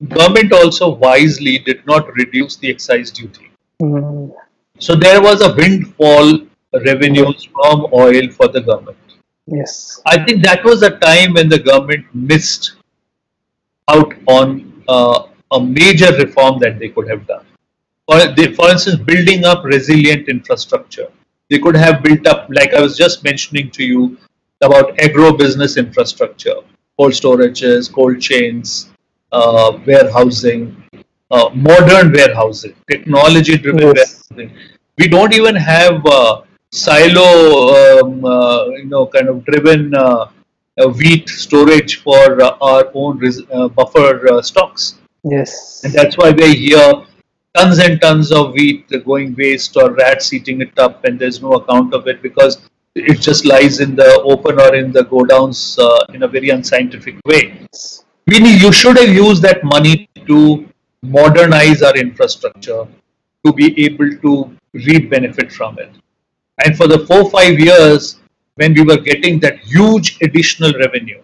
[0.08, 3.52] government also wisely did not reduce the excise duty.
[3.82, 4.32] Mm,
[4.80, 6.40] So there was a windfall
[6.80, 8.98] revenues from oil for the government.
[9.48, 12.74] yes I think that was a time when the government missed
[13.90, 17.46] out on uh, a major reform that they could have done.
[18.08, 21.08] For, they, for instance, building up resilient infrastructure.
[21.50, 24.18] They could have built up, like I was just mentioning to you,
[24.62, 26.56] about agro business infrastructure,
[26.98, 28.90] cold storages, cold chains,
[29.32, 30.82] uh, warehousing,
[31.32, 34.24] uh, modern warehousing, technology driven Yes.
[34.32, 34.58] warehousing.
[34.98, 40.30] We don't even have uh, silo, um, uh, you know, kind of driven uh,
[40.80, 44.96] uh, wheat storage for uh, our own res- uh, buffer uh, stocks.
[45.24, 47.06] yes And that's why we hear
[47.56, 51.54] tons and tons of wheat going waste or rats eating it up and there's no
[51.54, 52.62] account of it because
[52.96, 57.16] it just lies in the open or in the godowns uh, in a very unscientific
[57.26, 57.44] way.
[58.28, 60.68] We need, you should have used that money to
[61.02, 62.86] modernize our infrastructure
[63.46, 65.92] to be able to reap benefit from it.
[66.60, 68.18] And for the four five years,
[68.56, 71.22] when we were getting that huge additional revenue,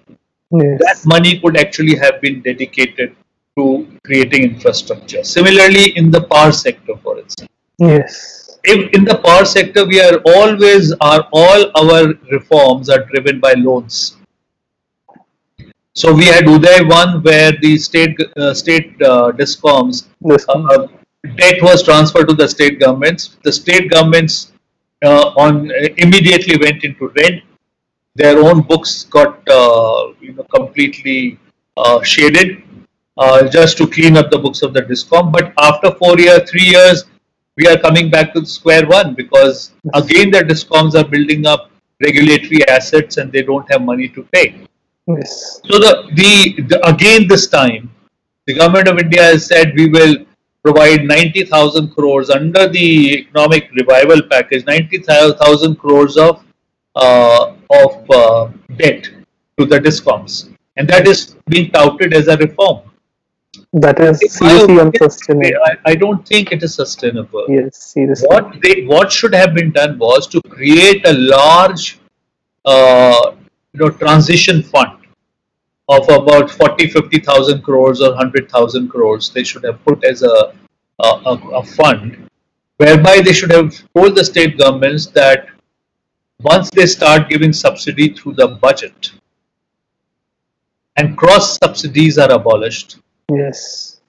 [0.52, 0.80] Yes.
[0.80, 3.16] that money could actually have been dedicated
[3.58, 5.24] to creating infrastructure.
[5.24, 8.58] Similarly, in the power sector, for instance, Yes.
[8.64, 13.54] if in the power sector we are always are all our reforms are driven by
[13.54, 14.16] loans.
[15.94, 20.88] So we had Uday one where the state uh, state uh, discoms This uh,
[21.38, 23.38] debt was transferred to the state governments.
[23.44, 24.52] The state governments
[25.04, 27.44] uh, on immediately went into red.
[28.16, 31.40] Their own books got uh, you know completely
[31.78, 32.64] uh, shaded
[33.18, 35.32] uh, just to clean up the books of the discom.
[35.32, 37.06] But after four years, three years,
[37.56, 42.68] we are coming back to square one because again the discoms are building up regulatory
[42.68, 44.62] assets and they don't have money to pay.
[45.08, 45.62] yes.
[45.66, 47.90] So the, the, the again this time,
[48.46, 50.16] the government of India has said we will
[50.64, 56.44] provide 90,000 crores under the economic revival package, 90,000 crores of
[56.96, 59.08] uh, of uh, debt
[59.58, 62.82] to the discoms, and that is being touted as a reform.
[63.74, 65.60] That is seriously unsustainable.
[65.66, 67.46] I, I don't think it is sustainable.
[67.50, 68.28] Yes, seriously.
[68.28, 72.00] What they what should have been done was to create a large,
[72.66, 73.34] uh,
[73.74, 74.97] you know, transition fund
[75.90, 79.30] of about 40, 50,000 crores or 100,000 crores.
[79.30, 80.54] They should have put as a,
[81.00, 82.30] a, a, a fund
[82.78, 85.48] whereby they should have told the state governments that
[86.42, 89.12] once they start giving subsidy through the budget
[90.98, 92.98] and cross subsidies are abolished,
[93.32, 94.00] Yes.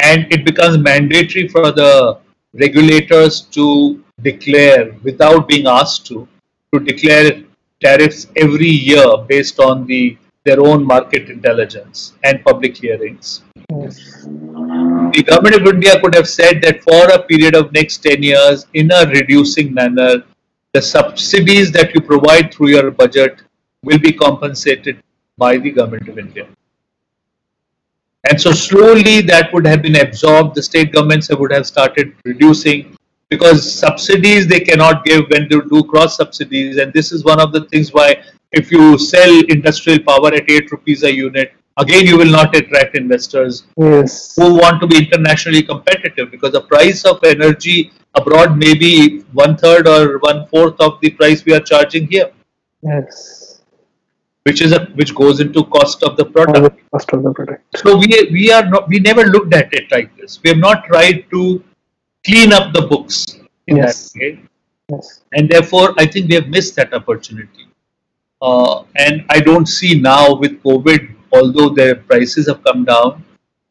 [0.00, 2.18] and it becomes mandatory for the
[2.54, 6.26] regulators to declare without being asked to
[6.72, 7.42] to declare
[7.86, 10.02] tariffs every year based on the
[10.44, 13.42] their own market intelligence and public hearings
[13.80, 13.98] Yes.
[15.16, 18.66] the government of india could have said that for a period of next 10 years
[18.82, 20.12] in a reducing manner
[20.76, 23.42] the subsidies that you provide through your budget
[23.90, 24.98] will be compensated
[25.44, 26.46] by the government of india
[28.30, 30.54] and so slowly that would have been absorbed.
[30.54, 32.96] The state governments would have started reducing
[33.32, 36.76] because subsidies they cannot give when they do cross subsidies.
[36.84, 38.08] And this is one of the things why
[38.60, 41.52] if you sell industrial power at 8 rupees a unit,
[41.84, 44.16] again you will not attract investors Yes.
[44.36, 47.78] who want to be internationally competitive because the price of energy
[48.20, 48.92] abroad may be
[49.42, 52.30] one third or one fourth of the price we are charging here,
[52.90, 53.62] Yes.
[54.48, 56.78] which is a which goes into cost of the product.
[56.94, 57.78] cost of the product.
[57.82, 60.40] So we we are not we never looked at it like this.
[60.44, 61.42] We have not tried to
[62.26, 63.24] clean up the books
[63.66, 64.12] in Yes.
[64.12, 64.40] that way,
[64.90, 65.20] Yes.
[65.32, 67.66] and therefore I think we have missed that opportunity.
[68.40, 73.24] Uh, and I don't see now with COVID, although their prices have come down,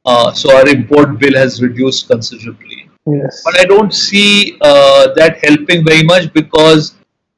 [0.05, 2.89] uh, so our import bill has reduced considerably.
[3.05, 3.41] Yes.
[3.43, 6.93] But I don't see uh, that helping very much because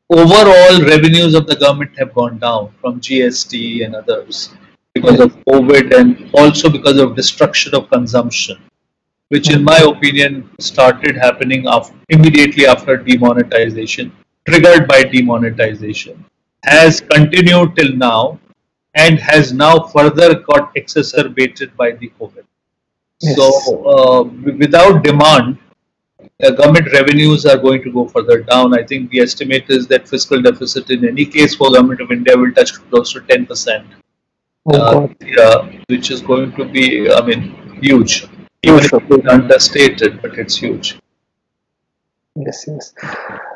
[0.09, 4.51] overall revenues of the government have gone down from GST and others
[4.93, 8.57] because of COVID and also because of destruction of consumption,
[9.33, 14.11] which in my opinion started happening after, immediately after demonetization,
[14.47, 16.23] triggered by demonetization,
[16.63, 18.39] has continued till now
[18.95, 22.45] and has now further got exacerbated by the COVID.
[23.21, 23.35] Yes.
[23.35, 23.47] So
[23.93, 24.23] uh,
[24.63, 25.57] without demand,
[26.43, 28.77] uh, government revenues are going to go further down.
[28.77, 32.37] I think the estimate is that fiscal deficit in any case for government of India
[32.37, 33.87] will touch close to 10 percent,
[34.65, 37.41] Oh uh, yeah, which is going to be, I mean,
[37.81, 38.27] huge.
[38.63, 40.97] Even Huge, if it's understated, but it's huge.
[42.35, 42.93] Yes, yes.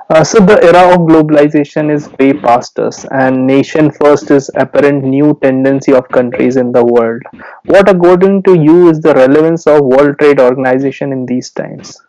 [0.10, 5.04] Uh, so the era of globalization is way past us, and nation first is apparent
[5.04, 7.24] new tendency of countries in the world.
[7.66, 12.00] What, according to you, is the relevance of World Trade Organization in these times?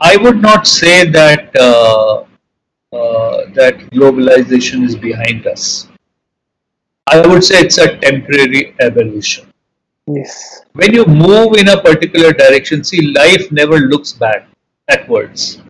[0.00, 2.24] I would not say that uh,
[2.92, 5.88] uh, that globalization is behind us.
[7.06, 9.53] I would say it's a temporary evolution.
[10.06, 10.62] Yes.
[10.74, 14.48] when you move in a particular direction, see, life never looks back,
[14.86, 15.62] backwards.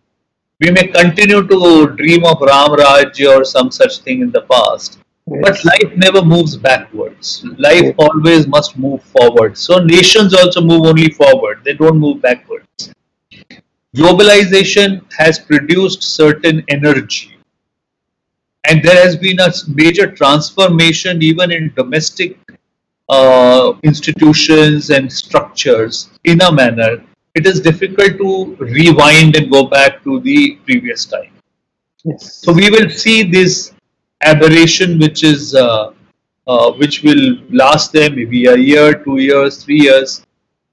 [0.60, 4.98] We may continue to dream of Ram Rajya or some such thing in the past,
[5.26, 7.44] but life never moves backwards.
[7.58, 9.56] Life always must move forward.
[9.56, 12.92] So nations also move only forward, they don't move backwards.
[13.96, 17.36] Globalization has produced certain energy,
[18.64, 22.36] and there has been a major transformation even in domestic
[23.08, 27.02] uh, institutions and structures in a manner,
[27.34, 31.32] it is difficult to rewind and go back to the previous time.
[32.04, 32.34] Yes.
[32.34, 33.72] So we will see this
[34.22, 35.92] aberration, which is uh,
[36.46, 40.24] uh, which will last them maybe a year, two years, three years,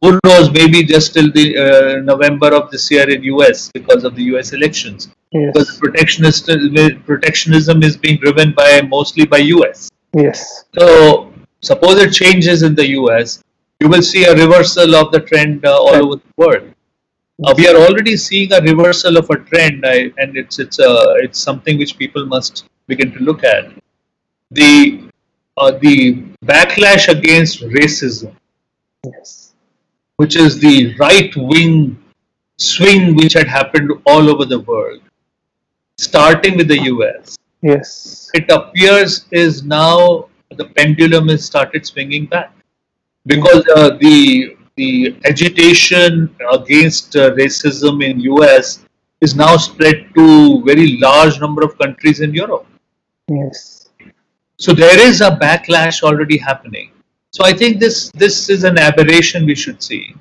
[0.01, 4.15] who knows, maybe just till the uh, November of this year in US because of
[4.15, 5.09] the US elections.
[5.31, 5.53] Yes.
[5.53, 9.89] Because protectionism, protectionism is being driven by mostly by US.
[10.13, 10.65] Yes.
[10.77, 11.30] So
[11.61, 13.43] suppose it changes in the US,
[13.79, 16.73] you will see a reversal of the trend uh, all over the world.
[17.43, 21.13] Uh, we are already seeing a reversal of a trend, I, and it's it's uh,
[21.17, 23.71] it's something which people must begin to look at.
[24.51, 25.09] The
[25.57, 28.35] uh, the backlash against racism,
[29.05, 29.53] Yes.
[30.17, 31.97] which is the right wing
[32.57, 35.01] swing which had happened all over the world,
[35.97, 37.37] starting with the US.
[37.61, 38.29] Yes.
[38.35, 42.53] It appears is now the pendulum has started swinging back
[43.25, 48.83] because uh, the the agitation against uh, racism in US
[49.21, 52.65] is now spread to very large number of countries in Europe.
[53.29, 53.89] Yes.
[54.57, 56.91] So there is a backlash already happening.
[57.31, 60.15] So I think this this is an aberration we should see,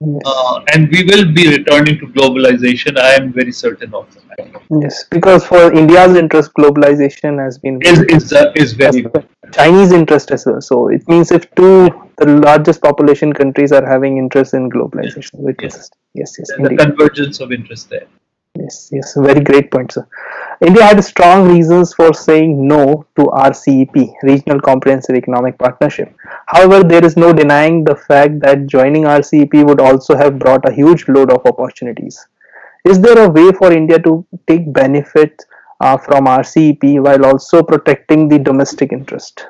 [0.00, 0.22] Yes.
[0.26, 2.98] uh, and we will be returning to globalization.
[2.98, 4.60] I am very certain of that.
[4.82, 5.04] yes.
[5.10, 9.04] Because for India's interest, globalization has been Is is uh, is very
[9.52, 10.60] Chinese interest as well.
[10.60, 11.88] So it means if two
[12.18, 15.76] the largest population countries are having interest in globalization, which Yes.
[15.76, 16.78] is yes, yes, the indeed.
[16.78, 18.06] convergence of interest there.
[18.58, 20.04] Yes, yes, very great point, sir.
[20.60, 26.12] India had strong reasons for saying no to RCEP, Regional Comprehensive Economic Partnership.
[26.46, 30.72] However, there is no denying the fact that joining RCEP would also have brought a
[30.72, 32.26] huge load of opportunities.
[32.84, 35.44] Is there a way for India to take benefit
[35.80, 39.46] uh, from RCEP while also protecting the domestic interest?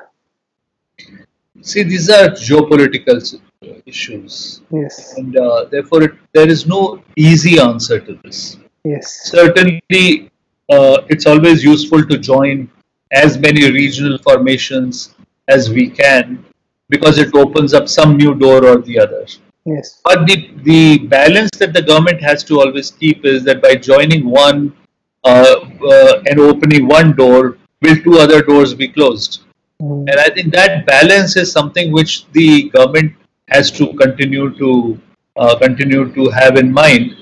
[1.61, 3.41] See, these are geopolitical
[3.85, 8.57] issues, Yes, and uh, therefore it, there is no easy answer to this.
[8.85, 10.31] yes, Certainly,
[10.69, 12.69] uh, it's always useful to join
[13.11, 15.15] as many regional formations
[15.47, 16.45] as we can
[16.89, 19.25] because it opens up some new door or the other.
[19.65, 23.75] yes, But the, the balance that the government has to always keep is that by
[23.75, 24.88] joining one uh, uh,
[25.25, 29.41] and opening one door, will two other doors be closed?
[29.81, 33.13] Mm, And I think that balance is something which the government
[33.49, 34.99] has to continue to
[35.37, 37.15] uh, continue to have in mind.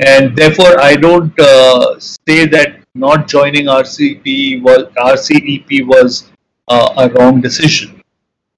[0.00, 6.30] And therefore, I don't uh, say that not joining RCP was RCEP was
[6.68, 8.02] uh, a wrong decision.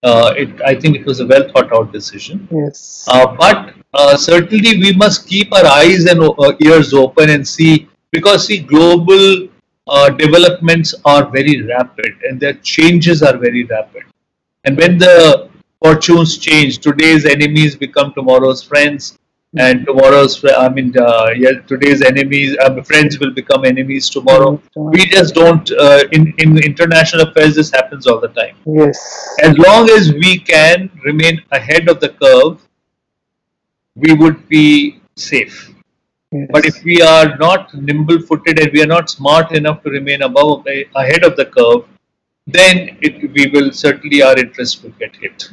[0.02, 2.46] Uh, it, I think it was a well thought out decision.
[2.52, 7.46] yes, Uh, but uh, certainly we must keep our eyes and uh, ears open and
[7.46, 9.48] see because see global
[9.86, 14.02] uh, developments are very rapid and their changes are very rapid.
[14.64, 15.48] And when the
[15.82, 19.18] fortunes change today's enemies become tomorrow's friends
[19.56, 24.60] and tomorrow's i mean uh, yeah, today's enemies uh, friends will become enemies tomorrow.
[24.76, 28.56] We just don't uh, in in international affairs this happens all the time.
[28.66, 28.98] Yes,
[29.42, 32.60] as long as we can remain ahead of the curve,
[33.96, 35.72] we would be safe.
[36.32, 36.48] Yes.
[36.50, 40.22] But if we are not nimble footed and we are not smart enough to remain
[40.22, 40.66] above
[40.96, 41.84] ahead of the curve,
[42.46, 45.50] then it, we will certainly our interest will get hit.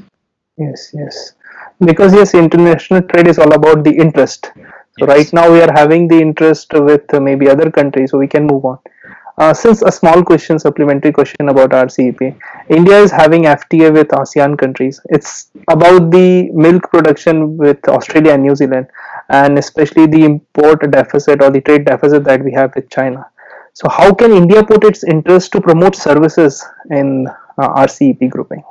[0.57, 1.33] Yes, yes.
[1.79, 4.51] Because yes, international trade is all about the interest.
[4.97, 5.09] So Yes.
[5.09, 8.63] right now we are having the interest with maybe other countries, so we can move
[8.63, 8.79] on.
[9.37, 12.33] Uh, since a small question, supplementary question about RCEP,
[12.69, 15.01] India is having FTA with ASEAN countries.
[15.09, 18.87] It's about the milk production with Australia and New Zealand,
[19.29, 23.25] and especially the import deficit or the trade deficit that we have with China.
[23.73, 28.63] So how can India put its interest to promote services in uh, RCEP grouping?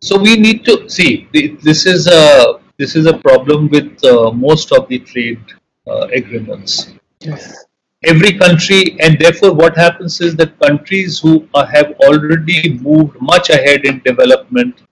[0.00, 4.72] So we need to see this is a this is a problem with uh, most
[4.72, 5.42] of the trade
[5.86, 6.92] uh, agreements.
[7.20, 7.64] Yes.
[8.04, 13.50] every country and therefore what happens is that countries who are, have already moved much
[13.50, 14.82] ahead in development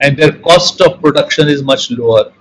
[0.00, 2.32] and their cost of production is much lower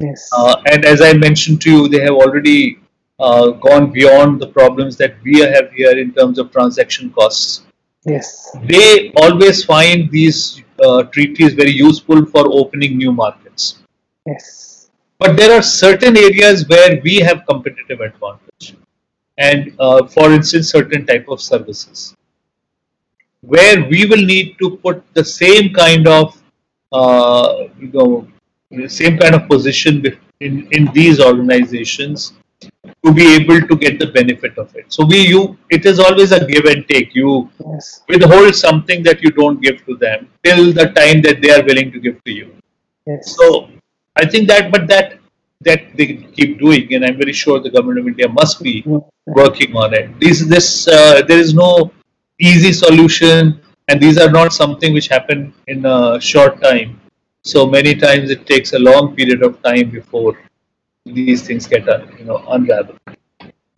[0.00, 0.28] Yes.
[0.32, 2.78] uh, and as i mentioned to you they have already
[3.18, 7.62] uh, gone beyond the problems that we have here in terms of transaction costs
[8.06, 8.56] yes.
[8.64, 13.78] they always find these uh, treaties very useful for opening new markets
[14.26, 14.90] Yes.
[15.18, 18.76] but there are certain areas where we have competitive advantage
[19.38, 22.14] and uh, for instance certain type of services
[23.42, 26.40] where we will need to put the same kind of
[26.92, 28.26] uh, you know
[28.70, 30.04] the same kind of position
[30.40, 32.32] in, in these organizations
[33.04, 36.30] to be able to get the benefit of it so we you it is always
[36.32, 38.02] a give and take you Yes.
[38.08, 41.90] withhold something that you don't give to them till the time that they are willing
[41.92, 42.54] to give to you
[43.06, 43.34] Yes.
[43.36, 43.70] so
[44.16, 45.18] I think that, but that
[45.62, 46.06] that they
[46.36, 48.82] keep doing, and I'm very sure the government of India must be
[49.26, 50.18] working on it.
[50.18, 51.90] These, this, uh, there is no
[52.38, 56.99] easy solution, and these are not something which happen in a short time.
[57.42, 60.38] So many times it takes a long period of time before
[61.06, 62.98] these things get un, you know unraveled.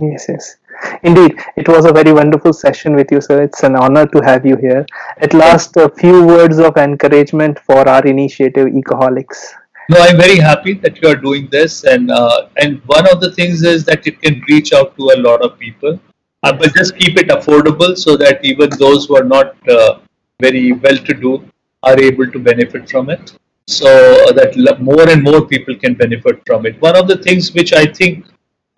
[0.00, 0.56] Yes, yes.
[1.04, 3.42] Indeed, it was a very wonderful session with you, sir.
[3.42, 4.84] It's an honor to have you here.
[5.18, 9.52] At last, a few words of encouragement for our initiative, Ecoholics.
[9.88, 13.30] No, I'm very happy that you are doing this, and uh, and one of the
[13.32, 16.00] things is that it can reach out to a lot of people,
[16.42, 19.98] uh, but just keep it affordable so that even those who are not uh,
[20.40, 21.44] very well-to-do
[21.84, 23.38] are able to benefit from it.
[23.66, 23.86] So
[24.32, 26.80] that more and more people can benefit from it.
[26.82, 28.26] One of the things which I think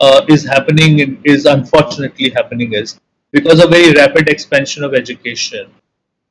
[0.01, 3.01] uh, is happening in, is unfortunately happening is
[3.32, 5.70] because of very rapid expansion of education,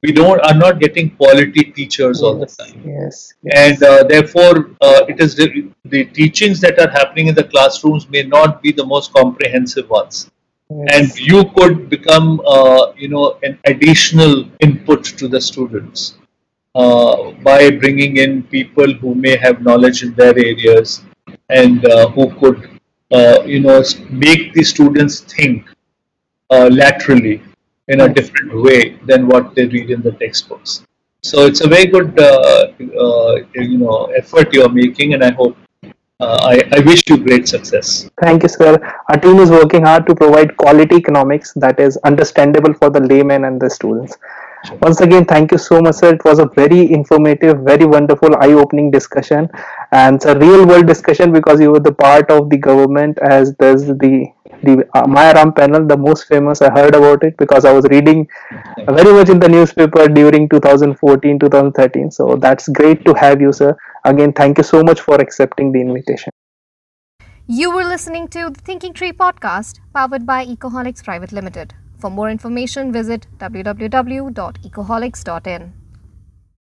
[0.04, 3.34] we don't are not getting quality teachers all the time Yes.
[3.54, 8.08] and uh, therefore uh, it is the, the teachings that are happening in the classrooms
[8.10, 10.30] may not be the most comprehensive ones
[10.70, 16.16] and you could become uh, you know an additional input to the students
[16.76, 21.04] uh, by bringing in people who may have knowledge in their areas
[21.50, 22.70] and uh, who could
[23.12, 25.68] uh, you know make the students think
[26.50, 27.42] uh, laterally
[27.88, 30.86] in a different way than what they read in the textbooks
[31.22, 32.68] so it's a very good uh,
[33.06, 35.58] uh, you know effort you're making and i hope
[36.20, 38.78] uh, I, I wish you great success Thank you, sir.
[39.10, 43.44] Our team is working hard to provide quality economics that is understandable for the layman
[43.46, 44.16] and the students.
[44.82, 46.14] Once again, thank you so much, sir.
[46.14, 49.50] It was a very informative, very wonderful, eye-opening discussion,
[49.92, 53.18] and it's a real-world discussion because you were the part of the government.
[53.20, 54.28] As there's the
[54.64, 56.62] the uh, Mayaram panel, the most famous.
[56.62, 58.28] I heard about it because I was reading
[58.88, 62.12] very much in the newspaper during 2014, 2013.
[62.12, 63.76] So that's great to have you, sir.
[64.06, 66.32] Again, thank you so much for accepting the invitation.
[67.46, 71.74] You were listening to the Thinking Tree podcast powered by Ecoholics Private Limited.
[72.04, 75.83] For more information, visit www.ecoholics.in.